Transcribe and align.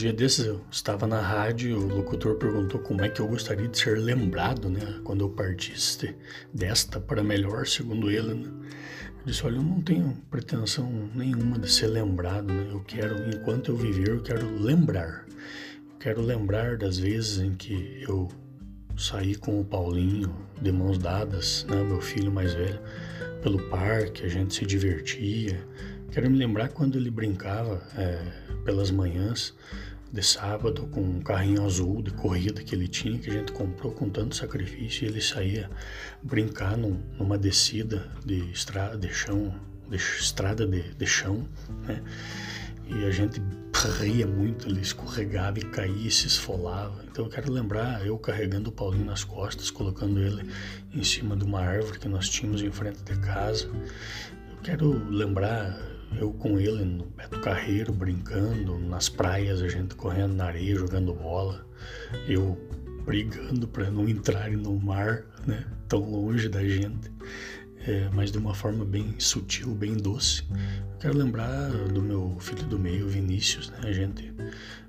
dia 0.00 0.12
desses 0.14 0.46
eu 0.46 0.62
estava 0.70 1.06
na 1.06 1.20
rádio 1.20 1.70
e 1.70 1.74
o 1.74 1.86
locutor 1.86 2.36
perguntou 2.36 2.80
como 2.80 3.02
é 3.02 3.08
que 3.10 3.20
eu 3.20 3.28
gostaria 3.28 3.68
de 3.68 3.78
ser 3.78 3.98
lembrado, 3.98 4.70
né? 4.70 4.98
Quando 5.04 5.22
eu 5.22 5.28
partisse 5.28 6.16
desta 6.54 6.98
para 6.98 7.22
melhor, 7.22 7.66
segundo 7.66 8.10
ele, 8.10 8.32
né? 8.32 8.48
Eu 8.48 9.26
disse, 9.26 9.44
olha, 9.44 9.56
eu 9.56 9.62
não 9.62 9.82
tenho 9.82 10.16
pretensão 10.30 10.90
nenhuma 11.14 11.58
de 11.58 11.70
ser 11.70 11.88
lembrado, 11.88 12.46
né? 12.46 12.68
Eu 12.70 12.80
quero, 12.80 13.14
enquanto 13.28 13.72
eu 13.72 13.76
viver, 13.76 14.08
eu 14.08 14.22
quero 14.22 14.48
lembrar. 14.58 15.26
Eu 15.28 15.98
quero 15.98 16.22
lembrar 16.22 16.78
das 16.78 16.98
vezes 16.98 17.38
em 17.38 17.54
que 17.54 18.02
eu 18.08 18.26
saí 18.96 19.34
com 19.34 19.60
o 19.60 19.64
Paulinho 19.64 20.34
de 20.62 20.72
mãos 20.72 20.96
dadas, 20.96 21.66
né? 21.68 21.82
Meu 21.82 22.00
filho 22.00 22.32
mais 22.32 22.54
velho, 22.54 22.80
pelo 23.42 23.58
parque, 23.68 24.24
a 24.24 24.28
gente 24.28 24.54
se 24.54 24.64
divertia, 24.64 25.62
Quero 26.10 26.28
me 26.28 26.36
lembrar 26.36 26.70
quando 26.70 26.98
ele 26.98 27.08
brincava 27.08 27.80
é, 27.96 28.20
pelas 28.64 28.90
manhãs 28.90 29.54
de 30.12 30.22
sábado 30.24 30.88
com 30.88 31.00
um 31.00 31.20
carrinho 31.20 31.64
azul 31.64 32.02
de 32.02 32.10
corrida 32.10 32.64
que 32.64 32.74
ele 32.74 32.88
tinha, 32.88 33.16
que 33.16 33.30
a 33.30 33.32
gente 33.32 33.52
comprou 33.52 33.92
com 33.92 34.10
tanto 34.10 34.34
sacrifício, 34.34 35.04
e 35.04 35.08
ele 35.08 35.20
saía 35.20 35.70
brincar 36.20 36.76
num, 36.76 37.00
numa 37.16 37.38
descida 37.38 38.10
de 38.26 38.50
estrada 38.50 38.98
de 38.98 39.08
chão, 39.14 39.54
de 39.88 39.96
estrada 39.96 40.66
de, 40.66 40.82
de 40.94 41.06
chão, 41.06 41.48
né? 41.86 42.02
E 42.88 43.04
a 43.04 43.10
gente 43.12 43.40
ria 44.00 44.26
muito, 44.26 44.68
ele 44.68 44.80
escorregava 44.80 45.60
e 45.60 45.62
caía 45.62 46.08
e 46.08 46.10
se 46.10 46.26
esfolava. 46.26 47.04
Então 47.08 47.26
eu 47.26 47.30
quero 47.30 47.52
lembrar 47.52 48.04
eu 48.04 48.18
carregando 48.18 48.70
o 48.70 48.72
Paulinho 48.72 49.04
nas 49.04 49.22
costas, 49.22 49.70
colocando 49.70 50.18
ele 50.18 50.50
em 50.92 51.04
cima 51.04 51.36
de 51.36 51.44
uma 51.44 51.60
árvore 51.60 52.00
que 52.00 52.08
nós 52.08 52.28
tínhamos 52.28 52.62
em 52.62 52.70
frente 52.72 53.00
de 53.04 53.16
casa. 53.20 53.70
Eu 54.50 54.56
quero 54.64 55.08
lembrar 55.08 55.78
eu 56.18 56.32
com 56.32 56.58
ele 56.58 56.84
no 56.84 57.06
Beto 57.06 57.40
Carreiro 57.40 57.92
brincando, 57.92 58.78
nas 58.78 59.08
praias 59.08 59.62
a 59.62 59.68
gente 59.68 59.94
correndo 59.94 60.34
na 60.34 60.46
areia, 60.46 60.76
jogando 60.76 61.14
bola, 61.14 61.64
eu 62.28 62.58
brigando 63.04 63.66
para 63.66 63.90
não 63.90 64.08
entrarem 64.08 64.56
no 64.56 64.78
mar, 64.78 65.24
né, 65.46 65.64
tão 65.88 66.00
longe 66.00 66.48
da 66.48 66.62
gente, 66.66 67.10
é, 67.86 68.08
mas 68.12 68.30
de 68.30 68.38
uma 68.38 68.54
forma 68.54 68.84
bem 68.84 69.14
sutil, 69.18 69.74
bem 69.74 69.94
doce. 69.94 70.44
Quero 71.00 71.16
lembrar 71.16 71.70
do 71.70 72.02
meu 72.02 72.36
filho 72.38 72.64
do 72.64 72.78
meio, 72.78 73.08
Vinícius, 73.08 73.70
né, 73.70 73.78
a 73.84 73.92
gente 73.92 74.32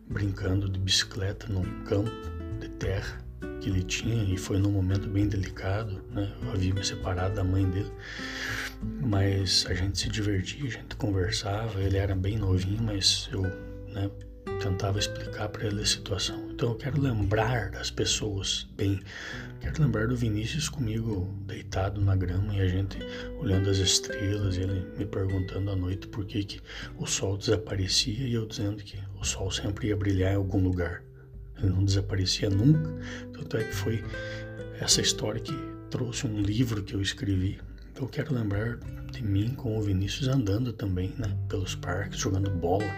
brincando 0.09 0.69
de 0.69 0.80
bicicleta 0.80 1.47
num 1.47 1.83
campo 1.85 2.11
de 2.59 2.67
terra 2.69 3.31
que 3.59 3.70
ele 3.70 3.84
tinha 3.84 4.23
e 4.23 4.38
foi 4.38 4.58
num 4.58 4.72
momento 4.72 5.08
bem 5.08 5.28
delicado, 5.28 6.03
né? 6.09 6.31
Eu 6.42 6.52
havia 6.52 6.73
me 6.73 6.84
separado 6.84 7.36
da 7.36 7.44
mãe 7.44 7.70
dele, 7.70 7.92
mas 9.02 9.66
a 9.70 9.73
gente 9.73 10.00
se 10.00 10.09
divertia, 10.09 10.67
a 10.67 10.72
gente 10.72 10.95
conversava. 10.95 11.80
Ele 11.81 11.97
era 11.97 12.16
bem 12.16 12.38
novinho, 12.38 12.81
mas 12.81 13.30
eu, 13.31 13.44
né, 13.88 14.09
tentava 14.62 15.00
explicar 15.00 15.50
para 15.50 15.67
ele 15.67 15.81
a 15.81 15.86
situação. 15.86 16.50
Então 16.52 16.69
eu 16.69 16.75
quero 16.75 17.00
lembrar 17.02 17.72
das 17.72 17.92
pessoas 17.92 18.67
bem. 18.75 19.00
Quero 19.59 19.81
lembrar 19.81 20.08
do 20.08 20.16
Vinícius 20.16 20.67
comigo 20.67 21.31
deitado 21.45 22.02
na 22.02 22.16
grama 22.16 22.56
e 22.56 22.62
a 22.62 22.67
gente 22.67 22.97
olhando 23.39 23.69
as 23.69 23.78
estrelas, 23.78 24.58
ele 24.58 24.88
me 24.97 25.06
perguntando 25.06 25.69
à 25.69 25.75
noite 25.75 26.08
por 26.08 26.25
que, 26.25 26.44
que 26.44 26.62
o 26.97 27.06
sol 27.06 27.38
desaparecia 27.38 28.28
e 28.28 28.34
eu 28.34 28.47
dizendo 28.47 28.84
que 28.84 28.97
o 29.19 29.23
sol 29.23 29.52
sempre 29.52 29.88
ia 29.88 29.95
brilhar 29.95 30.34
em 30.34 30.36
algum 30.36 30.59
lugar 30.59 31.03
não 31.66 31.84
desaparecia 31.84 32.50
nunca. 32.50 32.94
Tanto 33.34 33.58
é 33.58 33.64
que 33.64 33.76
foi 33.76 34.04
essa 34.80 35.02
história 35.02 35.40
que 35.40 35.54
trouxe 35.90 36.26
um 36.26 36.42
livro 36.42 36.84
que 36.84 36.94
eu 36.94 37.02
escrevi. 37.02 37.59
Eu 38.00 38.08
quero 38.08 38.34
lembrar 38.34 38.78
de 39.12 39.22
mim 39.22 39.50
com 39.50 39.78
o 39.78 39.81
Vinícius 39.81 40.28
andando 40.28 40.73
também, 40.73 41.14
né, 41.18 41.38
pelos 41.48 41.76
parques, 41.76 42.20
jogando 42.20 42.50
bola, 42.50 42.90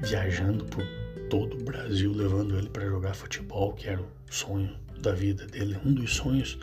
viajando 0.00 0.64
por 0.64 0.82
todo 1.28 1.58
o 1.58 1.64
Brasil, 1.64 2.12
levando 2.12 2.56
ele 2.56 2.68
para 2.70 2.86
jogar 2.86 3.14
futebol, 3.14 3.72
que 3.74 3.88
era 3.88 4.00
o 4.00 4.08
sonho 4.30 4.74
da 5.02 5.12
vida 5.12 5.46
dele, 5.46 5.78
um 5.84 5.92
dos 5.92 6.14
sonhos 6.14 6.58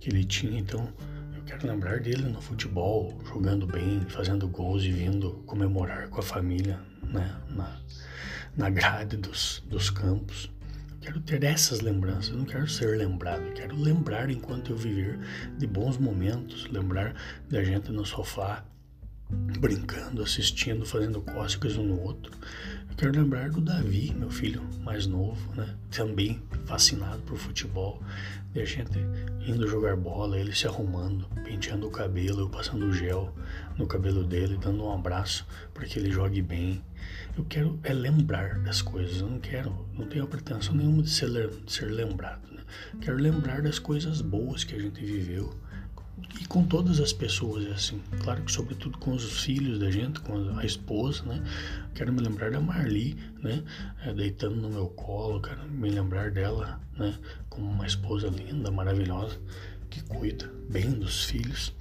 que 0.00 0.10
ele 0.10 0.24
tinha. 0.24 0.58
Então, 0.58 0.92
eu 1.36 1.42
quero 1.44 1.68
lembrar 1.68 2.00
dele 2.00 2.24
no 2.24 2.40
futebol, 2.40 3.16
jogando 3.26 3.66
bem, 3.66 4.00
fazendo 4.08 4.48
gols 4.48 4.82
e 4.82 4.90
vindo 4.90 5.32
comemorar 5.46 6.08
com 6.08 6.20
a 6.20 6.22
família, 6.22 6.80
né, 7.02 7.36
na, 7.50 7.80
na 8.56 8.70
grade 8.70 9.16
dos, 9.16 9.62
dos 9.68 9.90
campos. 9.90 10.50
Quero 11.00 11.18
ter 11.20 11.42
essas 11.44 11.80
lembranças, 11.80 12.36
não 12.36 12.44
quero 12.44 12.68
ser 12.68 12.98
lembrado, 12.98 13.54
quero 13.54 13.74
lembrar 13.74 14.28
enquanto 14.30 14.72
eu 14.72 14.76
viver 14.76 15.18
de 15.56 15.66
bons 15.66 15.96
momentos, 15.96 16.66
lembrar 16.66 17.14
da 17.48 17.64
gente 17.64 17.90
no 17.90 18.04
sofá, 18.04 18.62
brincando, 19.30 20.22
assistindo, 20.22 20.84
fazendo 20.84 21.20
cócegas 21.20 21.76
um 21.76 21.84
no 21.84 22.00
outro. 22.00 22.32
Eu 22.90 22.96
quero 22.96 23.12
lembrar 23.12 23.50
do 23.50 23.60
Davi, 23.60 24.12
meu 24.14 24.30
filho 24.30 24.62
mais 24.82 25.06
novo, 25.06 25.54
né? 25.54 25.74
Também 25.90 26.42
fascinado 26.66 27.22
por 27.22 27.38
futebol, 27.38 28.02
de 28.52 28.60
a 28.60 28.64
gente 28.64 28.98
indo 29.46 29.66
jogar 29.66 29.96
bola, 29.96 30.38
ele 30.38 30.54
se 30.54 30.66
arrumando, 30.66 31.26
penteando 31.44 31.86
o 31.86 31.90
cabelo, 31.90 32.40
eu 32.40 32.48
passando 32.48 32.92
gel 32.92 33.34
no 33.78 33.86
cabelo 33.86 34.24
dele, 34.24 34.58
dando 34.60 34.84
um 34.84 34.92
abraço 34.92 35.46
para 35.72 35.86
que 35.86 35.98
ele 35.98 36.10
jogue 36.10 36.42
bem. 36.42 36.82
Eu 37.36 37.44
quero 37.44 37.78
é 37.84 37.92
lembrar 37.92 38.58
das 38.60 38.82
coisas, 38.82 39.20
eu 39.20 39.28
não 39.28 39.38
quero, 39.38 39.86
não 39.96 40.06
tenho 40.06 40.26
pretensão 40.26 40.74
nenhuma 40.74 41.02
de 41.02 41.10
ser, 41.10 41.28
de 41.48 41.72
ser 41.72 41.86
lembrado. 41.86 42.42
Né? 42.52 42.60
Quero 43.00 43.16
lembrar 43.16 43.62
das 43.62 43.78
coisas 43.78 44.20
boas 44.20 44.64
que 44.64 44.74
a 44.74 44.78
gente 44.78 45.04
viveu 45.04 45.54
e 46.40 46.44
com 46.46 46.64
todas 46.64 47.00
as 47.00 47.12
pessoas 47.12 47.66
é 47.66 47.70
assim. 47.70 48.00
Claro 48.22 48.42
que 48.42 48.52
sobretudo 48.52 48.98
com 48.98 49.12
os 49.12 49.42
filhos 49.42 49.78
da 49.78 49.90
gente, 49.90 50.20
com 50.20 50.58
a 50.58 50.64
esposa, 50.64 51.22
né? 51.24 51.42
Quero 51.94 52.12
me 52.12 52.20
lembrar 52.20 52.50
da 52.50 52.60
Marli, 52.60 53.16
né? 53.42 53.62
É, 54.04 54.12
deitando 54.12 54.56
no 54.56 54.68
meu 54.68 54.88
colo, 54.88 55.40
quero 55.40 55.62
me 55.68 55.90
lembrar 55.90 56.30
dela, 56.30 56.80
né? 56.96 57.18
Como 57.48 57.66
uma 57.66 57.86
esposa 57.86 58.28
linda, 58.28 58.70
maravilhosa, 58.70 59.38
que 59.88 60.02
cuida 60.04 60.50
bem 60.68 60.92
dos 60.92 61.24
filhos. 61.24 61.74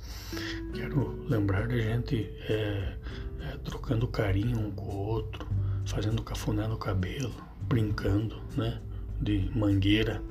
Quero 0.73 1.25
lembrar 1.27 1.67
da 1.67 1.77
gente 1.77 2.29
é, 2.47 2.97
é, 3.41 3.57
trocando 3.63 4.07
carinho 4.07 4.59
um 4.59 4.71
com 4.71 4.85
o 4.85 4.97
outro, 4.97 5.47
fazendo 5.85 6.21
cafuné 6.21 6.67
no 6.67 6.77
cabelo, 6.77 7.35
brincando, 7.61 8.41
né? 8.55 8.79
De 9.21 9.51
mangueira, 9.55 10.21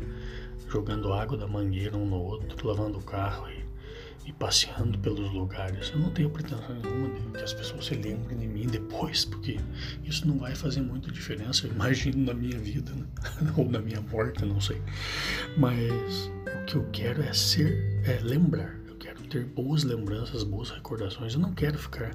jogando 0.68 1.12
água 1.12 1.36
da 1.36 1.46
mangueira 1.46 1.96
um 1.96 2.06
no 2.06 2.16
outro, 2.16 2.66
lavando 2.66 2.98
o 2.98 3.02
carro 3.02 3.46
e, 4.28 4.32
passeando 4.32 4.98
pelos 4.98 5.32
lugares. 5.32 5.90
Eu 5.90 6.00
não 6.00 6.10
tenho 6.10 6.28
pretensão 6.28 6.74
nenhuma 6.74 7.08
de 7.14 7.38
que 7.38 7.42
as 7.42 7.54
pessoas 7.54 7.86
se 7.86 7.94
lembrem 7.94 8.38
de 8.38 8.46
mim 8.46 8.66
depois, 8.66 9.24
porque 9.24 9.58
isso 10.04 10.26
não 10.28 10.38
vai 10.38 10.54
fazer 10.54 10.82
muita 10.82 11.10
diferença, 11.10 11.66
eu 11.66 11.72
imagino, 11.72 12.26
na 12.26 12.34
minha 12.34 12.58
vida, 12.58 12.92
né? 12.92 13.06
ou 13.56 13.68
na 13.70 13.80
minha 13.80 14.00
morte, 14.02 14.44
não 14.44 14.60
sei. 14.60 14.80
Mas 15.56 16.30
o 16.46 16.64
que 16.66 16.76
eu 16.76 16.86
quero 16.92 17.22
é 17.22 17.32
ser, 17.32 18.02
é 18.04 18.20
lembrar 18.22 18.78
ter 19.28 19.44
boas 19.44 19.84
lembranças, 19.84 20.42
boas 20.42 20.70
recordações. 20.70 21.34
Eu 21.34 21.40
não 21.40 21.52
quero 21.52 21.78
ficar 21.78 22.14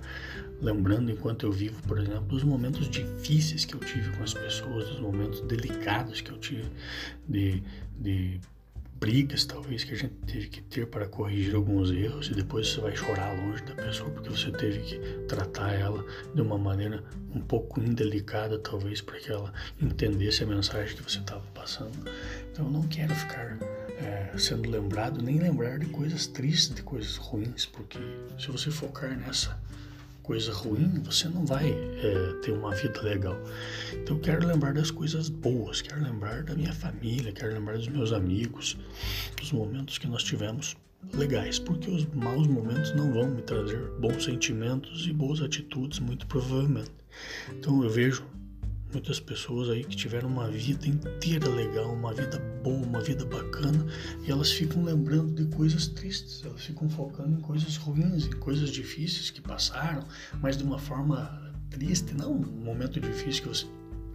lembrando 0.59 1.11
enquanto 1.11 1.45
eu 1.45 1.51
vivo, 1.51 1.79
por 1.83 1.99
exemplo, 1.99 2.23
dos 2.23 2.43
momentos 2.43 2.89
difíceis 2.89 3.65
que 3.65 3.75
eu 3.75 3.79
tive 3.79 4.09
com 4.17 4.23
as 4.23 4.33
pessoas, 4.33 4.87
dos 4.89 4.99
momentos 4.99 5.41
delicados 5.41 6.21
que 6.21 6.31
eu 6.31 6.37
tive, 6.39 6.71
de, 7.27 7.63
de 7.99 8.41
brigas 9.03 9.43
talvez 9.43 9.83
que 9.83 9.93
a 9.93 9.97
gente 9.97 10.13
teve 10.25 10.47
que 10.47 10.61
ter 10.61 10.87
para 10.87 11.05
corrigir 11.05 11.55
alguns 11.55 11.91
erros 11.91 12.29
e 12.29 12.33
depois 12.33 12.69
você 12.69 12.79
vai 12.79 12.95
chorar 12.95 13.35
longe 13.35 13.61
da 13.63 13.75
pessoa 13.75 14.09
porque 14.09 14.29
você 14.29 14.49
teve 14.49 14.79
que 14.79 14.97
tratar 15.27 15.73
ela 15.73 16.05
de 16.33 16.41
uma 16.41 16.57
maneira 16.57 17.03
um 17.35 17.41
pouco 17.41 17.81
indelicada 17.81 18.57
talvez 18.57 19.01
para 19.01 19.19
que 19.19 19.29
ela 19.29 19.51
entendesse 19.81 20.43
a 20.43 20.47
mensagem 20.47 20.95
que 20.95 21.03
você 21.03 21.19
estava 21.19 21.43
passando. 21.53 21.91
Então 22.49 22.65
eu 22.65 22.71
não 22.71 22.83
quero 22.83 23.13
ficar 23.13 23.57
é, 23.97 24.31
sendo 24.37 24.69
lembrado, 24.69 25.21
nem 25.21 25.37
lembrar 25.37 25.79
de 25.79 25.87
coisas 25.87 26.25
tristes, 26.25 26.73
de 26.73 26.81
coisas 26.81 27.17
ruins, 27.17 27.65
porque 27.65 27.99
se 28.39 28.49
você 28.49 28.71
focar 28.71 29.17
nessa 29.17 29.59
coisa 30.23 30.53
ruim, 30.53 31.01
você 31.03 31.27
não 31.27 31.45
vai 31.45 31.69
é, 31.69 32.33
ter 32.41 32.51
uma 32.51 32.73
vida 32.73 33.01
legal. 33.01 33.37
Então, 33.93 34.15
eu 34.15 34.21
quero 34.21 34.47
lembrar 34.47 34.73
das 34.73 34.89
coisas 34.89 35.29
boas, 35.29 35.81
quero 35.81 36.01
lembrar 36.01 36.43
da 36.43 36.55
minha 36.55 36.73
família, 36.73 37.31
quero 37.33 37.53
lembrar 37.53 37.77
dos 37.77 37.89
meus 37.89 38.13
amigos, 38.13 38.77
dos 39.37 39.51
momentos 39.51 39.97
que 39.97 40.07
nós 40.07 40.23
tivemos 40.23 40.75
legais, 41.13 41.59
porque 41.59 41.91
os 41.91 42.05
maus 42.13 42.47
momentos 42.47 42.95
não 42.95 43.11
vão 43.11 43.29
me 43.29 43.41
trazer 43.41 43.85
bons 43.99 44.23
sentimentos 44.23 45.05
e 45.05 45.11
boas 45.11 45.41
atitudes, 45.41 45.99
muito 45.99 46.25
provavelmente. 46.25 46.91
Então, 47.51 47.83
eu 47.83 47.89
vejo 47.89 48.23
muitas 48.93 49.19
pessoas 49.19 49.69
aí 49.69 49.83
que 49.83 49.95
tiveram 49.95 50.29
uma 50.29 50.47
vida 50.49 50.87
inteira 50.87 51.49
legal, 51.49 51.91
uma 51.91 52.13
vida 52.13 52.39
boa, 52.63 52.85
uma 52.85 53.01
vida 53.01 53.25
bacana, 53.25 53.85
e 54.25 54.31
elas 54.31 54.51
ficam 54.51 54.83
lembrando 54.83 55.33
de 55.33 55.53
coisas 55.55 55.87
tristes, 55.87 56.43
elas 56.45 56.63
ficam 56.63 56.87
focando 56.89 57.37
em 57.37 57.41
coisas 57.41 57.75
ruins, 57.75 58.27
em 58.27 58.31
coisas 58.31 58.69
difíceis 58.69 59.29
que 59.29 59.41
passaram, 59.41 60.05
mas 60.39 60.55
de 60.55 60.63
uma 60.63 60.79
forma 60.79 61.51
triste, 61.69 62.13
não 62.13 62.33
um 62.33 62.63
momento 62.63 62.99
difícil 62.99 63.43
que 63.43 63.49
você 63.49 63.65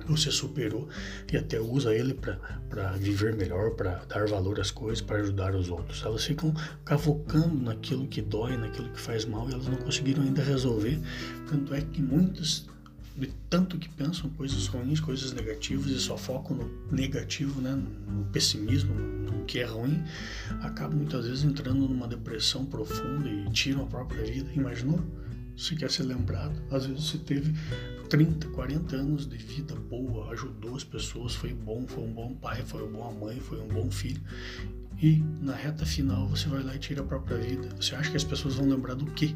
você 0.07 0.31
superou 0.31 0.89
e 1.31 1.37
até 1.37 1.61
usa 1.61 1.95
ele 1.95 2.15
para 2.15 2.93
viver 2.93 3.37
melhor, 3.37 3.73
para 3.73 4.05
dar 4.07 4.27
valor 4.27 4.59
às 4.59 4.71
coisas, 4.71 5.03
para 5.03 5.19
ajudar 5.19 5.55
os 5.55 5.69
outros. 5.69 6.03
Elas 6.03 6.25
ficam 6.25 6.55
cavocando 6.85 7.55
naquilo 7.55 8.07
que 8.07 8.23
dói, 8.23 8.57
naquilo 8.57 8.89
que 8.91 9.01
faz 9.01 9.27
mal 9.27 9.49
e 9.51 9.53
elas 9.53 9.67
não 9.67 9.77
conseguiram 9.77 10.23
ainda 10.23 10.43
resolver. 10.43 10.99
Tanto 11.49 11.75
é 11.75 11.83
que 11.83 12.01
muitas 12.01 12.67
de 13.19 13.27
tanto 13.51 13.77
que 13.79 13.89
pensam 13.89 14.31
coisas 14.31 14.67
ruins, 14.69 15.01
coisas 15.01 15.33
negativas 15.33 15.91
e 15.91 15.99
só 15.99 16.17
focam 16.17 16.57
no 16.57 16.93
negativo, 16.93 17.61
né, 17.61 17.75
no 18.07 18.25
pessimismo, 18.27 18.95
no 18.95 19.45
que 19.45 19.59
é 19.59 19.65
ruim, 19.65 20.03
acabam 20.61 20.99
muitas 20.99 21.27
vezes 21.27 21.45
entrando 21.45 21.81
numa 21.89 22.07
depressão 22.07 22.65
profunda 22.65 23.29
e 23.29 23.51
tiram 23.51 23.83
a 23.83 23.87
própria 23.87 24.25
vida. 24.25 24.51
Imaginou? 24.55 25.01
Você 25.57 25.75
quer 25.75 25.91
ser 25.91 26.05
lembrado? 26.05 26.55
Às 26.71 26.87
vezes 26.87 27.11
você 27.11 27.19
teve 27.19 27.53
30, 28.09 28.47
40 28.51 28.95
anos 28.95 29.29
de 29.29 29.37
vida 29.37 29.75
boa, 29.75 30.31
ajudou 30.31 30.77
as 30.77 30.85
pessoas, 30.85 31.35
foi 31.35 31.53
bom, 31.53 31.85
foi 31.89 32.05
um 32.05 32.13
bom 32.13 32.35
pai, 32.35 32.63
foi 32.65 32.83
uma 32.83 32.93
boa 32.93 33.11
mãe, 33.11 33.41
foi 33.41 33.61
um 33.61 33.67
bom 33.67 33.91
filho. 33.91 34.21
E 35.03 35.23
na 35.41 35.55
reta 35.55 35.85
final 35.85 36.29
você 36.29 36.49
vai 36.49 36.63
lá 36.63 36.77
e 36.77 36.79
tira 36.79 37.03
a 37.03 37.05
própria 37.05 37.37
vida. 37.39 37.69
Você 37.81 37.97
acha 37.97 38.11
que 38.11 38.17
as 38.17 38.25
pessoas 38.25 38.55
vão 38.55 38.69
lembrar 38.69 38.95
do 38.95 39.07
quê? 39.07 39.35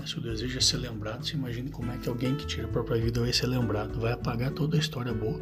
Né? 0.00 0.06
Se 0.06 0.18
o 0.18 0.20
desejo 0.20 0.58
é 0.58 0.60
ser 0.60 0.78
lembrado, 0.78 1.24
você 1.24 1.36
imagine 1.36 1.70
como 1.70 1.92
é 1.92 1.98
que 1.98 2.08
alguém 2.08 2.34
que 2.34 2.46
tira 2.46 2.66
a 2.66 2.70
própria 2.70 3.00
vida 3.00 3.20
vai 3.20 3.32
ser 3.32 3.46
lembrado. 3.46 4.00
Vai 4.00 4.12
apagar 4.12 4.50
toda 4.50 4.76
a 4.76 4.80
história 4.80 5.12
boa 5.12 5.40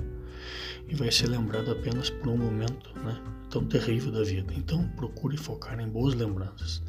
e 0.88 0.94
vai 0.94 1.10
ser 1.10 1.28
lembrado 1.28 1.70
apenas 1.70 2.10
por 2.10 2.28
um 2.28 2.36
momento, 2.36 2.90
né? 2.98 3.20
tão 3.50 3.64
terrível 3.64 4.12
da 4.12 4.22
vida. 4.22 4.52
Então, 4.56 4.86
procure 4.96 5.36
focar 5.36 5.78
em 5.80 5.88
boas 5.88 6.14
lembranças. 6.14 6.82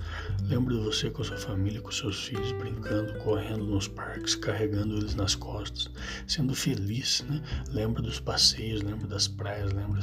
Lembre 0.44 0.76
de 0.76 0.82
você 0.82 1.10
com 1.10 1.22
a 1.22 1.26
sua 1.26 1.38
família, 1.38 1.82
com 1.82 1.92
seus 1.92 2.26
filhos, 2.26 2.52
brincando, 2.54 3.14
correndo 3.20 3.64
nos 3.66 3.88
parques, 3.88 4.36
carregando 4.36 4.98
eles 4.98 5.16
nas 5.16 5.36
costas, 5.36 5.90
sendo 6.28 6.54
feliz, 6.54 7.24
né? 7.30 7.42
Lembra 7.70 8.02
dos 8.02 8.20
passeios, 8.20 8.82
lembra 8.82 9.08
das 9.08 9.28
praias, 9.28 9.72
lembra, 9.72 10.02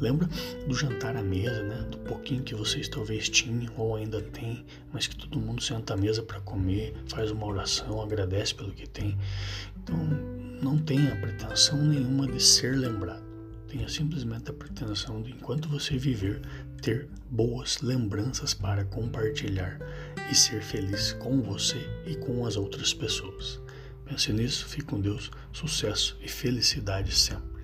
lembra 0.00 0.28
do 0.66 0.74
jantar 0.74 1.16
à 1.16 1.22
mesa, 1.22 1.62
né? 1.62 1.86
Do 1.90 1.98
pouquinho 1.98 2.42
que 2.42 2.54
vocês 2.54 2.88
talvez 2.88 3.28
tinham 3.28 3.72
ou 3.76 3.96
ainda 3.96 4.20
têm, 4.20 4.64
mas 4.92 5.06
que 5.06 5.16
todo 5.16 5.38
mundo 5.38 5.62
senta 5.62 5.94
à 5.94 5.96
mesa 5.96 6.22
para 6.22 6.40
comer, 6.40 6.94
faz 7.08 7.30
uma 7.30 7.46
oração, 7.46 8.00
agradece 8.00 8.54
pelo 8.54 8.72
que 8.72 8.88
tem. 8.88 9.16
Então, 9.82 10.47
não 10.62 10.78
tenha 10.78 11.16
pretensão 11.16 11.82
nenhuma 11.82 12.26
de 12.26 12.42
ser 12.42 12.76
lembrado 12.76 13.28
Tenha 13.68 13.86
simplesmente 13.86 14.50
a 14.50 14.54
pretensão 14.54 15.20
de, 15.20 15.30
enquanto 15.30 15.68
você 15.68 15.98
viver, 15.98 16.40
ter 16.80 17.06
boas 17.30 17.82
lembranças 17.82 18.54
para 18.54 18.86
compartilhar 18.86 19.78
e 20.30 20.34
ser 20.34 20.62
feliz 20.62 21.12
com 21.12 21.42
você 21.42 21.78
e 22.06 22.16
com 22.16 22.46
as 22.46 22.56
outras 22.56 22.94
pessoas. 22.94 23.60
Pense 24.06 24.32
nisso, 24.32 24.66
fique 24.66 24.86
com 24.86 24.98
Deus, 24.98 25.30
sucesso 25.52 26.16
e 26.22 26.28
felicidade 26.28 27.14
sempre. 27.14 27.57